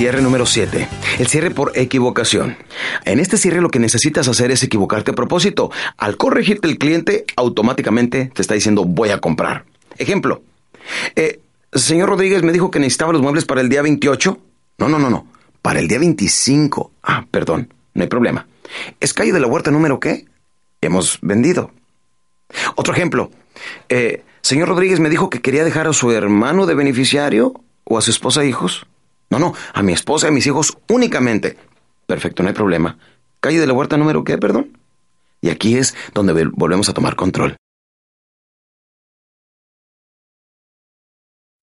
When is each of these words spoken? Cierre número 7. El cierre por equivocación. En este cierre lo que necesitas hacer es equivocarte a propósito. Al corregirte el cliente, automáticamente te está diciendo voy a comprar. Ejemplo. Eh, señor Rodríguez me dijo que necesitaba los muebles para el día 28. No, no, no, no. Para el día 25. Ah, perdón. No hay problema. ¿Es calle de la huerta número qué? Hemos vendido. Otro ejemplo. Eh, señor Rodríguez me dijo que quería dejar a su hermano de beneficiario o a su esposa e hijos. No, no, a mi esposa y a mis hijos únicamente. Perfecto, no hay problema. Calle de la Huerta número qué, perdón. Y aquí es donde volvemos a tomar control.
Cierre 0.00 0.22
número 0.22 0.46
7. 0.46 0.88
El 1.18 1.26
cierre 1.26 1.50
por 1.50 1.72
equivocación. 1.74 2.56
En 3.04 3.20
este 3.20 3.36
cierre 3.36 3.60
lo 3.60 3.68
que 3.68 3.78
necesitas 3.78 4.28
hacer 4.28 4.50
es 4.50 4.62
equivocarte 4.62 5.10
a 5.10 5.14
propósito. 5.14 5.70
Al 5.98 6.16
corregirte 6.16 6.68
el 6.68 6.78
cliente, 6.78 7.26
automáticamente 7.36 8.32
te 8.34 8.40
está 8.40 8.54
diciendo 8.54 8.86
voy 8.86 9.10
a 9.10 9.20
comprar. 9.20 9.66
Ejemplo. 9.98 10.40
Eh, 11.16 11.40
señor 11.74 12.08
Rodríguez 12.08 12.42
me 12.42 12.52
dijo 12.52 12.70
que 12.70 12.78
necesitaba 12.78 13.12
los 13.12 13.20
muebles 13.20 13.44
para 13.44 13.60
el 13.60 13.68
día 13.68 13.82
28. 13.82 14.38
No, 14.78 14.88
no, 14.88 14.98
no, 14.98 15.10
no. 15.10 15.26
Para 15.60 15.80
el 15.80 15.86
día 15.86 15.98
25. 15.98 16.92
Ah, 17.02 17.26
perdón. 17.30 17.74
No 17.92 18.02
hay 18.02 18.08
problema. 18.08 18.46
¿Es 19.00 19.12
calle 19.12 19.34
de 19.34 19.40
la 19.40 19.48
huerta 19.48 19.70
número 19.70 20.00
qué? 20.00 20.24
Hemos 20.80 21.18
vendido. 21.20 21.72
Otro 22.74 22.94
ejemplo. 22.94 23.30
Eh, 23.90 24.22
señor 24.40 24.70
Rodríguez 24.70 24.98
me 24.98 25.10
dijo 25.10 25.28
que 25.28 25.42
quería 25.42 25.62
dejar 25.62 25.88
a 25.88 25.92
su 25.92 26.10
hermano 26.10 26.64
de 26.64 26.74
beneficiario 26.74 27.52
o 27.84 27.98
a 27.98 28.00
su 28.00 28.10
esposa 28.10 28.42
e 28.44 28.48
hijos. 28.48 28.86
No, 29.30 29.38
no, 29.38 29.54
a 29.72 29.82
mi 29.82 29.92
esposa 29.92 30.26
y 30.26 30.30
a 30.30 30.32
mis 30.32 30.46
hijos 30.46 30.76
únicamente. 30.88 31.56
Perfecto, 32.06 32.42
no 32.42 32.48
hay 32.48 32.54
problema. 32.54 32.98
Calle 33.40 33.60
de 33.60 33.66
la 33.66 33.72
Huerta 33.72 33.96
número 33.96 34.24
qué, 34.24 34.36
perdón. 34.36 34.78
Y 35.40 35.48
aquí 35.48 35.76
es 35.78 35.94
donde 36.12 36.44
volvemos 36.52 36.88
a 36.88 36.94
tomar 36.94 37.16
control. 37.16 37.56